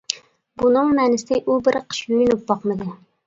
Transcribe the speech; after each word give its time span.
بۇنىڭ 0.61 0.87
مەنىسى، 0.99 1.37
ئۇ 1.51 1.57
بىر 1.69 1.79
قىش 1.91 2.01
يۇيۇنۇپ 2.13 2.43
باقمىدى. 2.53 2.89